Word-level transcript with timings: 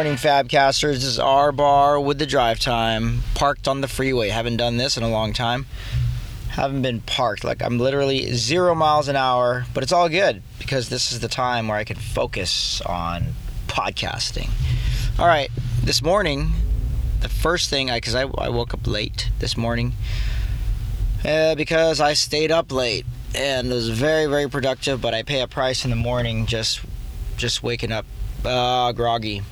morning, 0.00 0.16
Fabcasters. 0.16 0.94
This 0.94 1.04
is 1.04 1.18
our 1.18 1.52
bar 1.52 2.00
with 2.00 2.18
the 2.18 2.24
drive 2.24 2.58
time. 2.58 3.20
Parked 3.34 3.68
on 3.68 3.82
the 3.82 3.86
freeway. 3.86 4.30
Haven't 4.30 4.56
done 4.56 4.78
this 4.78 4.96
in 4.96 5.02
a 5.02 5.10
long 5.10 5.34
time. 5.34 5.66
Haven't 6.48 6.80
been 6.80 7.02
parked. 7.02 7.44
Like 7.44 7.62
I'm 7.62 7.78
literally 7.78 8.32
zero 8.32 8.74
miles 8.74 9.08
an 9.08 9.16
hour, 9.16 9.66
but 9.74 9.82
it's 9.82 9.92
all 9.92 10.08
good 10.08 10.42
because 10.58 10.88
this 10.88 11.12
is 11.12 11.20
the 11.20 11.28
time 11.28 11.68
where 11.68 11.76
I 11.76 11.84
can 11.84 11.98
focus 11.98 12.80
on 12.80 13.34
podcasting. 13.66 14.48
All 15.18 15.26
right, 15.26 15.50
this 15.84 16.00
morning, 16.00 16.52
the 17.20 17.28
first 17.28 17.68
thing 17.68 17.90
I, 17.90 17.98
because 17.98 18.14
I, 18.14 18.22
I 18.22 18.48
woke 18.48 18.72
up 18.72 18.86
late 18.86 19.28
this 19.38 19.54
morning 19.54 19.92
uh, 21.26 21.56
because 21.56 22.00
I 22.00 22.14
stayed 22.14 22.50
up 22.50 22.72
late 22.72 23.04
and 23.34 23.70
it 23.70 23.74
was 23.74 23.90
very 23.90 24.24
very 24.24 24.48
productive. 24.48 25.02
But 25.02 25.12
I 25.12 25.24
pay 25.24 25.42
a 25.42 25.46
price 25.46 25.84
in 25.84 25.90
the 25.90 25.96
morning 25.96 26.46
just 26.46 26.80
just 27.36 27.62
waking 27.62 27.92
up 27.92 28.06
uh, 28.46 28.92
groggy. 28.92 29.42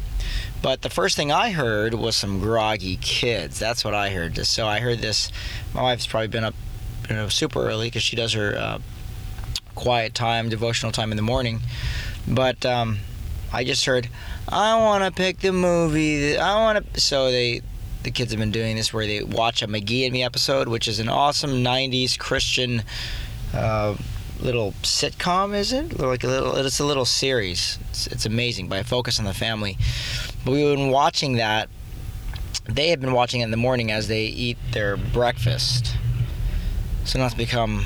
But 0.60 0.82
the 0.82 0.90
first 0.90 1.16
thing 1.16 1.30
I 1.30 1.50
heard 1.50 1.94
was 1.94 2.16
some 2.16 2.40
groggy 2.40 2.96
kids. 2.96 3.58
That's 3.58 3.84
what 3.84 3.94
I 3.94 4.10
heard. 4.10 4.44
So 4.46 4.66
I 4.66 4.80
heard 4.80 4.98
this. 4.98 5.30
My 5.72 5.82
wife's 5.82 6.06
probably 6.06 6.28
been 6.28 6.44
up, 6.44 6.54
you 7.08 7.14
know, 7.14 7.28
super 7.28 7.66
early 7.66 7.86
because 7.86 8.02
she 8.02 8.16
does 8.16 8.32
her 8.32 8.56
uh, 8.56 8.78
quiet 9.74 10.14
time, 10.14 10.48
devotional 10.48 10.90
time 10.90 11.12
in 11.12 11.16
the 11.16 11.22
morning. 11.22 11.60
But 12.26 12.66
um, 12.66 12.98
I 13.52 13.64
just 13.64 13.84
heard, 13.84 14.08
I 14.48 14.78
want 14.80 15.04
to 15.04 15.10
pick 15.10 15.38
the 15.38 15.52
movie. 15.52 16.36
I 16.36 16.56
want 16.56 16.95
to. 16.95 17.00
So 17.00 17.30
they, 17.30 17.62
the 18.02 18.10
kids 18.10 18.32
have 18.32 18.40
been 18.40 18.50
doing 18.50 18.76
this 18.76 18.92
where 18.92 19.06
they 19.06 19.22
watch 19.22 19.62
a 19.62 19.68
McGee 19.68 20.04
and 20.04 20.12
Me 20.12 20.24
episode, 20.24 20.68
which 20.68 20.88
is 20.88 20.98
an 20.98 21.09
awesome 21.09 21.64
'90s 21.64 22.18
Christian. 22.18 22.82
Uh, 23.54 23.96
little 24.40 24.72
sitcom, 24.82 25.54
is 25.54 25.72
it? 25.72 25.98
Like 25.98 26.24
a 26.24 26.28
little, 26.28 26.56
it's 26.56 26.78
a 26.80 26.84
little 26.84 27.04
series. 27.04 27.78
It's, 27.90 28.06
it's 28.09 28.26
amazing 28.26 28.68
by 28.68 28.82
Focus 28.82 29.18
on 29.18 29.24
the 29.24 29.34
Family. 29.34 29.76
But 30.49 30.54
we've 30.54 30.74
been 30.79 30.88
watching 30.88 31.35
that. 31.35 31.68
They 32.65 32.88
have 32.88 33.02
been 33.02 33.13
watching 33.13 33.43
it 33.43 33.45
in 33.45 33.51
the 33.51 33.59
morning 33.59 33.93
as 33.93 34.09
they 34.09 34.24
eat 34.24 34.57
their 34.73 34.96
breakfast. 34.96 35.95
So 37.05 37.18
now 37.18 37.27
it's 37.27 37.35
become, 37.35 37.85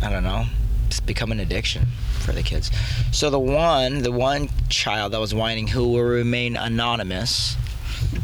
I 0.00 0.12
don't 0.12 0.22
know, 0.22 0.44
it's 0.86 1.00
become 1.00 1.32
an 1.32 1.40
addiction 1.40 1.86
for 2.20 2.30
the 2.30 2.44
kids. 2.44 2.70
So 3.10 3.30
the 3.30 3.40
one, 3.40 4.02
the 4.02 4.12
one 4.12 4.48
child 4.68 5.12
that 5.12 5.18
was 5.18 5.34
whining, 5.34 5.66
who 5.66 5.88
will 5.88 6.04
remain 6.04 6.54
anonymous 6.54 7.56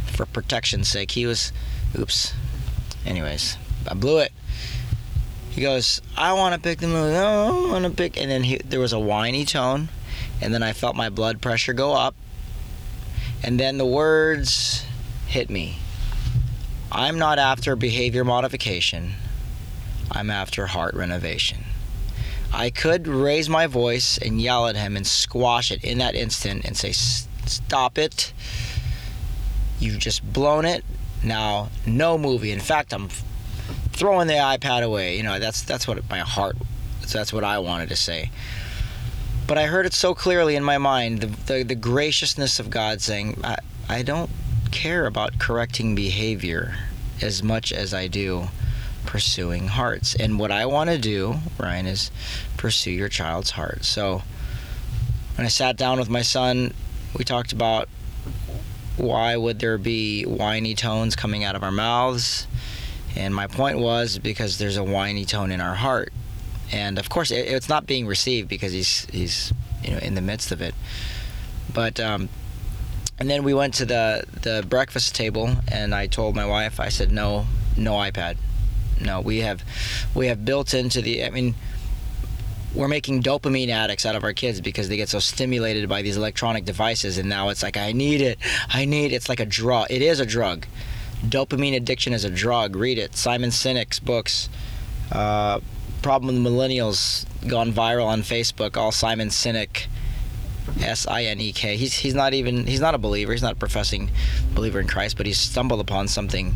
for 0.07 0.25
protection's 0.25 0.87
sake, 0.87 1.11
he 1.11 1.27
was, 1.27 1.53
oops. 1.99 2.33
Anyways, 3.05 3.57
I 3.89 3.95
blew 3.95 4.19
it. 4.19 4.31
He 5.51 5.63
goes, 5.63 6.01
I 6.17 6.33
want 6.35 6.55
to 6.55 6.61
pick 6.61 6.79
the 6.79 6.87
movie. 6.87 7.17
Oh, 7.17 7.71
I 7.71 7.73
want 7.73 7.87
to 7.87 7.91
pick. 7.91 8.17
And 8.17 8.31
then 8.31 8.45
he, 8.45 8.59
there 8.59 8.79
was 8.79 8.93
a 8.93 9.01
whiny 9.01 9.45
tone. 9.45 9.89
And 10.41 10.55
then 10.55 10.63
I 10.63 10.75
felt 10.75 10.95
my 10.95 11.09
blood 11.09 11.43
pressure 11.43 11.73
go 11.73 11.93
up. 11.95 12.15
And 13.43 13.59
then 13.59 13.79
the 13.79 13.87
words 13.87 14.85
hit 15.27 15.51
me. 15.51 15.79
I'm 16.93 17.19
not 17.19 17.39
after 17.39 17.77
behavior 17.77 18.25
modification. 18.25 19.13
I'm 20.11 20.31
after 20.31 20.67
heart 20.67 20.95
renovation. 20.95 21.65
I 22.53 22.71
could 22.71 23.07
raise 23.07 23.49
my 23.49 23.67
voice 23.69 24.19
and 24.19 24.41
yell 24.41 24.67
at 24.67 24.75
him 24.75 24.97
and 24.97 25.07
squash 25.07 25.71
it 25.71 25.85
in 25.85 25.99
that 25.99 26.15
instant 26.15 26.65
and 26.65 26.77
say, 26.77 26.93
Stop 26.93 27.97
it. 27.97 28.33
You've 29.79 29.99
just 29.99 30.33
blown 30.33 30.65
it. 30.65 30.85
Now, 31.23 31.69
no 31.87 32.19
movie. 32.19 32.51
In 32.51 32.61
fact, 32.61 32.93
I'm 32.93 33.09
throwing 33.93 34.27
the 34.27 34.35
iPad 34.35 34.83
away. 34.83 35.17
You 35.17 35.23
know, 35.23 35.39
that's 35.39 35.63
that's 35.63 35.87
what 35.87 36.09
my 36.11 36.19
heart. 36.19 36.57
So 37.07 37.19
that's 37.19 37.33
what 37.33 37.45
I 37.45 37.59
wanted 37.59 37.89
to 37.91 37.97
say. 37.97 38.31
But 39.51 39.59
I 39.59 39.67
heard 39.67 39.85
it 39.85 39.95
so 39.95 40.15
clearly 40.15 40.55
in 40.55 40.63
my 40.63 40.79
mind, 40.79 41.23
the 41.23 41.27
the, 41.27 41.65
the 41.65 41.75
graciousness 41.75 42.61
of 42.61 42.71
God 42.71 43.01
saying, 43.01 43.41
I, 43.43 43.57
I 43.89 44.03
don't 44.03 44.31
care 44.71 45.07
about 45.07 45.41
correcting 45.41 45.97
behavior 45.97 46.77
as 47.21 47.43
much 47.43 47.73
as 47.73 47.93
I 47.93 48.07
do 48.07 48.45
pursuing 49.07 49.67
hearts. 49.67 50.15
And 50.15 50.39
what 50.39 50.53
I 50.53 50.67
want 50.67 50.89
to 50.91 50.99
do, 50.99 51.41
Ryan, 51.59 51.87
is 51.87 52.13
pursue 52.57 52.93
your 52.93 53.09
child's 53.09 53.51
heart. 53.51 53.85
So 53.85 54.23
when 55.35 55.47
I 55.47 55.49
sat 55.49 55.77
down 55.77 55.99
with 55.99 56.09
my 56.09 56.23
son, 56.23 56.73
we 57.19 57.25
talked 57.25 57.53
about 57.53 57.89
why 58.99 59.37
would 59.37 59.59
there 59.59 59.79
be 59.79 60.23
whiny 60.23 60.77
tones 60.77 61.17
coming 61.17 61.43
out 61.43 61.57
of 61.57 61.65
our 61.65 61.73
mouths 61.73 62.47
and 63.17 63.35
my 63.35 63.47
point 63.47 63.79
was 63.79 64.19
because 64.19 64.59
there's 64.59 64.77
a 64.77 64.85
whiny 64.85 65.25
tone 65.25 65.51
in 65.51 65.61
our 65.61 65.75
heart, 65.75 66.13
and 66.73 66.99
of 66.99 67.09
course 67.09 67.31
it, 67.31 67.47
it's 67.47 67.69
not 67.69 67.87
being 67.87 68.07
received 68.07 68.49
because 68.49 68.73
he's 68.73 69.07
he's 69.07 69.53
you 69.83 69.93
know 69.93 69.99
in 69.99 70.15
the 70.15 70.21
midst 70.21 70.53
of 70.53 70.61
it. 70.61 70.75
But 71.73 72.01
um, 72.01 72.29
and 73.19 73.29
then 73.29 73.45
we 73.45 73.55
went 73.55 73.75
to 73.75 73.85
the 73.85 74.25
the 74.43 74.65
breakfast 74.69 75.15
table, 75.15 75.51
and 75.71 75.95
I 75.95 76.07
told 76.07 76.35
my 76.35 76.47
wife, 76.47 76.81
I 76.81 76.89
said 76.89 77.13
no, 77.13 77.47
no 77.77 77.95
iPad, 77.95 78.37
no. 79.01 79.21
We 79.21 79.39
have 79.39 79.63
we 80.15 80.27
have 80.29 80.45
built 80.45 80.75
into 80.75 81.01
the. 81.01 81.25
I 81.25 81.31
mean 81.31 81.55
we're 82.73 82.87
making 82.87 83.21
dopamine 83.21 83.69
addicts 83.69 84.07
out 84.07 84.15
of 84.15 84.23
our 84.23 84.33
kids 84.33 84.61
because 84.61 84.89
they 84.89 84.97
get 84.97 85.09
so 85.09 85.19
stimulated 85.19 85.89
by 85.89 86.03
these 86.03 86.17
electronic 86.17 86.65
devices 86.65 87.19
and 87.19 87.29
now 87.29 87.49
it's 87.49 87.65
like 87.65 87.77
i 87.77 87.91
need 87.91 88.21
it 88.21 88.39
i 88.69 88.85
need 88.85 89.07
it. 89.07 89.17
it's 89.17 89.29
like 89.29 89.41
a 89.41 89.45
drug 89.45 89.89
it 89.91 90.01
is 90.01 90.21
a 90.21 90.25
drug 90.25 90.65
Dopamine 91.25 91.77
Addiction 91.77 92.13
is 92.13 92.25
a 92.25 92.31
Drug. 92.31 92.77
Read 92.77 92.99
it. 92.99 93.15
Simon 93.15 93.51
Sinek's 93.51 93.99
books. 93.99 94.49
Uh, 95.13 95.61
Problem 96.03 96.43
with 96.43 96.53
Millennials 96.53 97.27
gone 97.47 97.73
viral 97.73 98.07
on 98.07 98.23
Facebook. 98.23 98.77
All 98.77 98.93
Simon 98.93 99.29
Sinek, 99.29 99.87
S 100.81 101.07
I 101.07 101.25
N 101.25 101.41
E 101.41 101.53
K. 101.53 101.77
He's 101.77 101.95
he's 101.95 102.15
not 102.15 102.33
even 102.33 102.67
he's 102.67 102.81
not 102.81 102.95
a 102.95 102.99
believer. 102.99 103.33
He's 103.33 103.43
not 103.43 103.53
a 103.53 103.57
professing 103.57 104.11
believer 104.55 104.81
in 104.81 104.87
Christ, 104.87 105.17
but 105.17 105.27
he's 105.27 105.39
stumbled 105.39 105.81
upon 105.81 106.09
something 106.09 106.55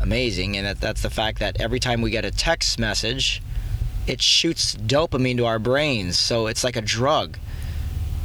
amazing, 0.00 0.56
and 0.56 0.66
that, 0.66 0.80
that's 0.80 1.02
the 1.02 1.10
fact 1.10 1.38
that 1.40 1.60
every 1.60 1.80
time 1.80 2.00
we 2.00 2.10
get 2.10 2.24
a 2.24 2.30
text 2.30 2.78
message, 2.78 3.42
it 4.06 4.22
shoots 4.22 4.74
dopamine 4.74 5.36
to 5.36 5.46
our 5.46 5.58
brains. 5.58 6.18
So 6.18 6.46
it's 6.46 6.64
like 6.64 6.76
a 6.76 6.82
drug. 6.82 7.38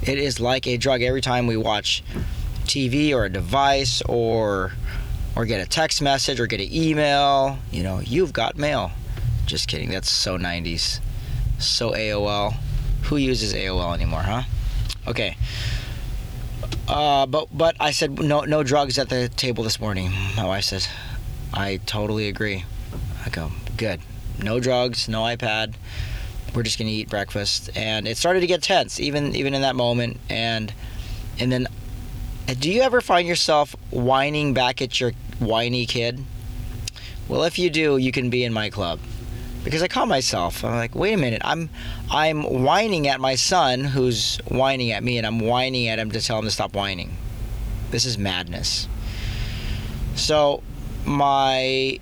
It 0.01 0.18
is 0.18 0.40
like 0.40 0.68
a 0.68 0.78
drug 0.78 1.01
every 1.01 1.22
time 1.22 1.47
we 1.47 1.57
watch 1.57 2.03
TV 2.66 3.13
or 3.13 3.25
a 3.25 3.30
device 3.30 4.01
or 4.03 4.74
or 5.35 5.45
get 5.45 5.59
a 5.59 5.69
text 5.69 6.01
message 6.01 6.40
or 6.40 6.47
get 6.47 6.62
an 6.62 6.72
email, 6.72 7.57
you 7.72 7.84
know, 7.84 8.00
you've 8.00 8.31
got 8.31 8.56
mail. 8.56 8.91
Just 9.45 9.67
kidding. 9.67 9.89
That's 9.89 10.09
so 10.09 10.37
90s. 10.37 10.99
So 11.59 11.91
AOL. 11.91 12.55
Who 13.03 13.17
uses 13.17 13.53
AOL 13.53 13.93
anymore, 13.93 14.21
huh? 14.21 14.43
Okay. 15.07 15.35
Uh, 16.87 17.25
but 17.25 17.47
but 17.51 17.75
I 17.79 17.91
said 17.91 18.19
no 18.19 18.41
no 18.41 18.63
drugs 18.63 18.97
at 18.97 19.09
the 19.09 19.29
table 19.29 19.63
this 19.63 19.79
morning. 19.79 20.11
My 20.35 20.45
wife 20.45 20.65
says, 20.65 20.87
I 21.53 21.77
totally 21.85 22.27
agree. 22.27 22.65
I 23.25 23.29
go 23.29 23.51
good. 23.77 24.01
No 24.41 24.59
drugs, 24.59 25.07
no 25.07 25.21
iPad. 25.21 25.75
We're 26.53 26.63
just 26.63 26.77
gonna 26.77 26.91
eat 26.91 27.09
breakfast, 27.09 27.69
and 27.75 28.07
it 28.07 28.17
started 28.17 28.41
to 28.41 28.47
get 28.47 28.61
tense 28.61 28.99
even 28.99 29.35
even 29.35 29.53
in 29.53 29.61
that 29.61 29.75
moment. 29.75 30.19
And 30.29 30.73
and 31.39 31.51
then, 31.51 31.67
do 32.59 32.71
you 32.71 32.81
ever 32.81 33.01
find 33.01 33.27
yourself 33.27 33.75
whining 33.91 34.53
back 34.53 34.81
at 34.81 34.99
your 34.99 35.11
whiny 35.39 35.85
kid? 35.85 36.23
Well, 37.27 37.43
if 37.43 37.57
you 37.57 37.69
do, 37.69 37.97
you 37.97 38.11
can 38.11 38.29
be 38.29 38.43
in 38.43 38.53
my 38.53 38.69
club. 38.69 38.99
Because 39.63 39.81
I 39.81 39.88
call 39.88 40.06
myself, 40.06 40.63
I'm 40.63 40.75
like, 40.75 40.94
wait 40.94 41.13
a 41.13 41.18
minute, 41.18 41.41
I'm 41.46 41.69
I'm 42.12 42.44
whining 42.44 43.07
at 43.07 43.19
my 43.19 43.35
son 43.35 43.85
who's 43.85 44.38
whining 44.47 44.91
at 44.91 45.03
me 45.03 45.18
and 45.18 45.25
I'm 45.25 45.40
whining 45.40 45.88
at 45.88 46.00
him 46.00 46.12
to 46.12 46.22
tell 46.22 46.40
him 46.40 46.46
to 46.46 46.51
stop 46.51 46.75
whining. 46.75 47.16
This 47.91 48.06
is 48.06 48.18
madness. 48.18 48.88
So 50.16 50.63
my 51.06 52.00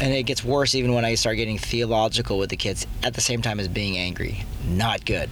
and 0.00 0.14
it 0.14 0.22
gets 0.24 0.44
worse 0.44 0.74
even 0.74 0.94
when 0.94 1.04
I 1.04 1.16
start 1.16 1.36
getting 1.36 1.58
theological 1.58 2.38
with 2.38 2.50
the 2.50 2.56
kids 2.56 2.86
at 3.02 3.14
the 3.14 3.20
same 3.20 3.42
time 3.42 3.60
as 3.60 3.68
being 3.68 3.98
angry. 3.98 4.44
Not 4.64 5.04
good. 5.04 5.28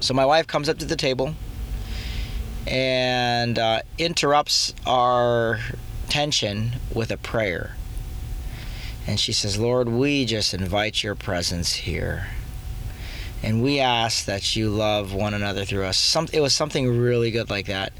So 0.00 0.14
my 0.14 0.24
wife 0.24 0.46
comes 0.46 0.68
up 0.68 0.78
to 0.78 0.84
the 0.84 0.96
table 0.96 1.34
and 2.66 3.58
uh, 3.58 3.82
interrupts 3.98 4.74
our 4.86 5.58
tension 6.08 6.72
with 6.94 7.10
a 7.10 7.16
prayer. 7.16 7.76
And 9.06 9.18
she 9.18 9.32
says, 9.32 9.58
Lord, 9.58 9.88
we 9.88 10.24
just 10.24 10.54
invite 10.54 11.02
your 11.02 11.14
presence 11.14 11.72
here. 11.72 12.28
And 13.42 13.62
we 13.62 13.80
ask 13.80 14.26
that 14.26 14.54
you 14.54 14.70
love 14.70 15.12
one 15.12 15.34
another 15.34 15.64
through 15.64 15.84
us. 15.84 15.98
Some, 15.98 16.28
it 16.32 16.40
was 16.40 16.54
something 16.54 17.00
really 17.00 17.30
good 17.30 17.50
like 17.50 17.66
that. 17.66 17.92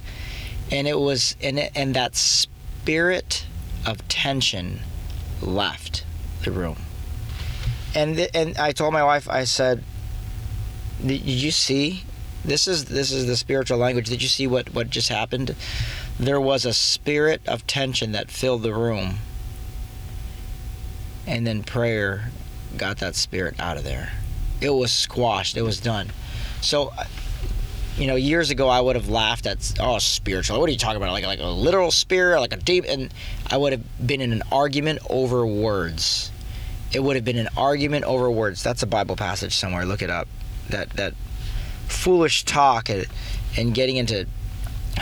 And 0.71 0.87
it 0.87 0.99
was, 0.99 1.37
and, 1.43 1.59
it, 1.59 1.73
and 1.75 1.95
that 1.95 2.15
spirit 2.15 3.47
of 3.85 4.07
tension 4.09 4.81
left 5.41 6.05
the 6.45 6.53
room. 6.53 6.77
And, 7.95 8.29
and 8.33 8.57
I 8.57 8.73
told 8.73 8.93
my 8.93 9.03
wife, 9.03 9.29
I 9.29 9.45
said, 9.45 9.83
did 11.05 11.21
you 11.23 11.51
see 11.51 12.05
this 12.45 12.67
is 12.67 12.87
this 12.87 13.13
is 13.13 13.27
the 13.27 13.37
spiritual 13.37 13.79
language. 13.79 14.09
Did 14.09 14.23
you 14.23 14.29
see 14.29 14.47
what 14.47 14.75
what 14.75 14.91
just 14.91 15.09
happened? 15.09 15.55
There 16.19 16.41
was 16.41 16.65
a 16.65 16.73
spirit 16.73 17.41
of 17.47 17.67
tension 17.67 18.13
that 18.13 18.31
filled 18.31 18.63
the 18.63 18.75
room. 18.75 19.19
And 21.27 21.47
then 21.47 21.63
prayer 21.63 22.31
got 22.77 22.99
that 22.99 23.15
spirit 23.15 23.59
out 23.61 23.77
of 23.77 23.85
there. 23.85 24.13
It 24.61 24.71
was 24.71 24.93
squashed. 24.93 25.57
It 25.57 25.63
was 25.63 25.81
done. 25.81 26.11
So 26.61 26.93
uh, 26.97 27.05
you 27.97 28.07
know, 28.07 28.15
years 28.15 28.51
ago 28.51 28.69
I 28.69 28.81
would 28.81 28.97
have 28.97 29.09
laughed 29.09 29.47
at 29.47 29.75
oh 29.81 29.99
spiritual. 29.99 30.59
What 30.59 30.69
are 30.69 30.73
you 30.73 30.79
talking 30.79 30.97
about? 30.97 31.13
Like 31.13 31.25
like 31.25 31.41
a 31.41 31.47
literal 31.47 31.91
spirit, 31.91 32.41
like 32.41 32.53
a 32.53 32.57
deep, 32.57 32.85
and 32.89 33.13
I 33.51 33.57
would 33.57 33.73
have 33.73 34.07
been 34.07 34.21
in 34.21 34.33
an 34.33 34.43
argument 34.51 35.01
over 35.11 35.47
words. 35.47 36.31
It 36.93 37.03
would 37.03 37.17
have 37.17 37.25
been 37.25 37.39
an 37.39 37.49
argument 37.57 38.05
over 38.05 38.31
words. 38.31 38.63
That's 38.63 38.83
a 38.83 38.87
Bible 38.87 39.17
passage 39.17 39.55
somewhere. 39.55 39.85
Look 39.85 40.03
it 40.03 40.11
up. 40.11 40.29
That 40.71 40.91
that 40.91 41.15
foolish 41.89 42.45
talk 42.45 42.89
and, 42.89 43.07
and 43.57 43.75
getting 43.75 43.97
into 43.97 44.27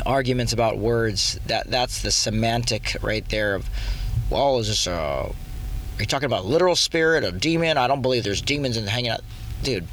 arguments 0.04 0.52
about 0.52 0.78
words. 0.78 1.38
That 1.46 1.70
that's 1.70 2.02
the 2.02 2.10
semantic 2.10 2.96
right 3.02 3.28
there 3.28 3.54
of 3.54 3.68
well, 4.30 4.58
is 4.58 4.68
this 4.68 4.86
a 4.86 5.32
are 6.00 6.02
you 6.02 6.06
talking 6.06 6.24
about 6.24 6.46
literal 6.46 6.76
spirit, 6.76 7.24
a 7.24 7.30
demon? 7.30 7.76
I 7.76 7.86
don't 7.86 8.00
believe 8.00 8.24
there's 8.24 8.40
demons 8.40 8.78
in 8.78 8.86
the 8.86 8.90
hanging 8.90 9.10
out. 9.10 9.20
Dude, 9.62 9.86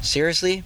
seriously? 0.00 0.62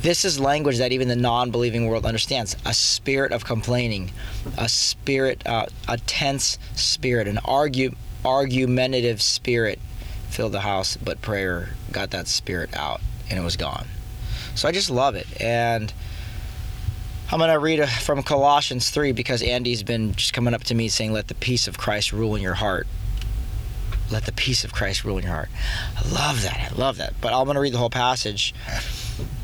This 0.00 0.24
is 0.24 0.40
language 0.40 0.78
that 0.78 0.90
even 0.90 1.06
the 1.06 1.14
non 1.14 1.52
believing 1.52 1.86
world 1.86 2.04
understands. 2.04 2.56
A 2.66 2.74
spirit 2.74 3.30
of 3.30 3.44
complaining, 3.44 4.10
a 4.58 4.68
spirit, 4.68 5.46
uh, 5.46 5.66
a 5.86 5.96
tense 5.96 6.58
spirit, 6.74 7.28
an 7.28 7.38
argue, 7.44 7.94
argumentative 8.24 9.22
spirit 9.22 9.78
filled 10.30 10.50
the 10.50 10.60
house, 10.62 10.96
but 10.96 11.22
prayer 11.22 11.68
got 11.92 12.10
that 12.10 12.26
spirit 12.26 12.74
out 12.74 13.00
and 13.30 13.38
it 13.38 13.42
was 13.42 13.56
gone. 13.56 13.86
So 14.56 14.66
I 14.66 14.72
just 14.72 14.90
love 14.90 15.14
it. 15.14 15.28
And 15.40 15.92
I'm 17.28 17.40
going 17.40 17.50
to 17.50 17.58
read 17.58 17.84
from 17.88 18.22
Colossians 18.22 18.90
3 18.90 19.10
because 19.10 19.42
Andy's 19.42 19.82
been 19.82 20.14
just 20.14 20.32
coming 20.32 20.54
up 20.54 20.62
to 20.64 20.76
me 20.76 20.88
saying, 20.88 21.12
Let 21.12 21.26
the 21.26 21.34
peace 21.34 21.66
of 21.66 21.76
Christ 21.76 22.12
rule 22.12 22.36
in 22.36 22.42
your 22.42 22.54
heart. 22.54 22.86
Let 24.12 24.26
the 24.26 24.32
peace 24.32 24.62
of 24.62 24.72
Christ 24.72 25.04
rule 25.04 25.18
in 25.18 25.24
your 25.24 25.32
heart. 25.32 25.48
I 25.96 26.08
love 26.08 26.42
that. 26.42 26.70
I 26.70 26.74
love 26.76 26.98
that. 26.98 27.14
But 27.20 27.32
I'm 27.32 27.46
going 27.46 27.56
to 27.56 27.60
read 27.60 27.72
the 27.72 27.78
whole 27.78 27.90
passage. 27.90 28.54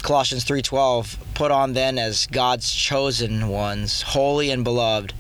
Colossians 0.03 0.45
3:12 0.45 1.17
Put 1.35 1.51
on 1.51 1.73
then 1.73 1.99
as 1.99 2.29
God's 2.29 2.73
chosen 2.73 3.49
ones, 3.49 4.03
holy 4.03 4.53
and 4.53 4.63
beloved, 4.63 5.13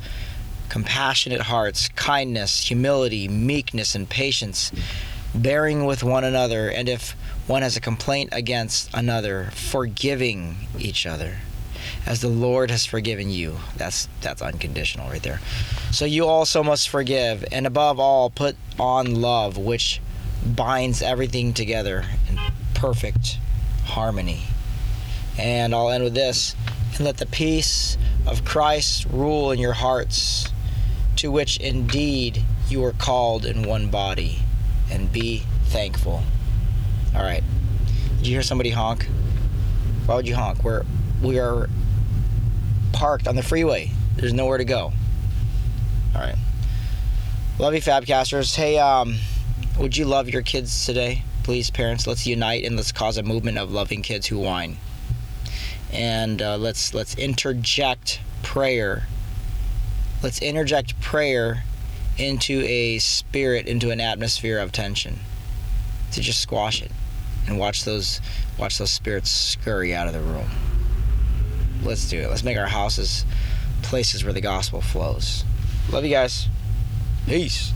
compassionate 0.68 1.40
hearts, 1.40 1.88
kindness, 1.88 2.68
humility, 2.68 3.26
meekness 3.26 3.96
and 3.96 4.08
patience, 4.08 4.70
bearing 5.34 5.84
with 5.84 6.04
one 6.04 6.22
another, 6.22 6.68
and 6.68 6.88
if 6.88 7.16
one 7.48 7.62
has 7.62 7.76
a 7.76 7.80
complaint 7.80 8.28
against 8.30 8.88
another, 8.94 9.50
forgiving 9.52 10.68
each 10.78 11.06
other 11.06 11.38
as 12.06 12.20
the 12.20 12.28
Lord 12.28 12.70
has 12.70 12.84
forgiven 12.84 13.30
you. 13.30 13.56
That's 13.76 14.08
that's 14.20 14.42
unconditional 14.42 15.08
right 15.08 15.22
there. 15.22 15.40
So 15.90 16.04
you 16.04 16.26
also 16.26 16.62
must 16.62 16.88
forgive, 16.88 17.44
and 17.52 17.66
above 17.66 18.00
all, 18.00 18.30
put 18.30 18.56
on 18.78 19.20
love, 19.20 19.56
which 19.56 20.00
binds 20.44 21.02
everything 21.02 21.52
together 21.52 22.04
in 22.28 22.38
perfect 22.74 23.38
harmony. 23.84 24.42
And 25.38 25.74
I'll 25.74 25.90
end 25.90 26.04
with 26.04 26.14
this. 26.14 26.56
And 26.96 27.04
let 27.04 27.16
the 27.18 27.26
peace 27.26 27.96
of 28.26 28.44
Christ 28.44 29.06
rule 29.10 29.50
in 29.50 29.58
your 29.58 29.72
hearts, 29.72 30.48
to 31.16 31.30
which 31.30 31.56
indeed 31.58 32.42
you 32.68 32.84
are 32.84 32.92
called 32.92 33.46
in 33.46 33.62
one 33.62 33.88
body, 33.88 34.40
and 34.90 35.10
be 35.12 35.44
thankful. 35.66 36.22
All 37.14 37.22
right. 37.22 37.44
Did 38.18 38.26
you 38.26 38.34
hear 38.34 38.42
somebody 38.42 38.70
honk? 38.70 39.06
Why 40.06 40.16
would 40.16 40.28
you 40.28 40.34
honk? 40.34 40.64
We're 40.64 40.84
we 41.22 41.38
are 41.38 41.68
parked 43.02 43.26
on 43.26 43.34
the 43.34 43.42
freeway. 43.42 43.90
There's 44.14 44.32
nowhere 44.32 44.58
to 44.58 44.64
go. 44.64 44.92
All 46.14 46.20
right. 46.20 46.36
Love 47.58 47.74
you, 47.74 47.80
Fabcasters. 47.80 48.54
Hey, 48.54 48.78
um, 48.78 49.16
would 49.76 49.96
you 49.96 50.04
love 50.04 50.28
your 50.28 50.42
kids 50.42 50.86
today? 50.86 51.24
Please, 51.42 51.68
parents, 51.68 52.06
let's 52.06 52.28
unite 52.28 52.64
and 52.64 52.76
let's 52.76 52.92
cause 52.92 53.18
a 53.18 53.24
movement 53.24 53.58
of 53.58 53.72
loving 53.72 54.02
kids 54.02 54.28
who 54.28 54.38
whine. 54.38 54.76
And 55.92 56.40
uh, 56.40 56.58
let's 56.58 56.94
let's 56.94 57.16
interject 57.16 58.20
prayer. 58.44 59.08
Let's 60.22 60.40
interject 60.40 61.00
prayer 61.00 61.64
into 62.18 62.60
a 62.60 63.00
spirit, 63.00 63.66
into 63.66 63.90
an 63.90 64.00
atmosphere 64.00 64.60
of 64.60 64.70
tension, 64.70 65.18
to 66.12 66.20
just 66.20 66.40
squash 66.40 66.80
it, 66.80 66.92
and 67.48 67.58
watch 67.58 67.82
those 67.82 68.20
watch 68.60 68.78
those 68.78 68.92
spirits 68.92 69.28
scurry 69.28 69.92
out 69.92 70.06
of 70.06 70.12
the 70.12 70.20
room 70.20 70.48
let's 71.84 72.08
do 72.08 72.20
it. 72.20 72.28
Let's 72.28 72.44
make 72.44 72.58
our 72.58 72.66
houses 72.66 73.24
places 73.82 74.24
where 74.24 74.32
the 74.32 74.40
gospel 74.40 74.80
flows. 74.80 75.44
Love 75.90 76.04
you 76.04 76.10
guys. 76.10 76.48
Peace. 77.26 77.72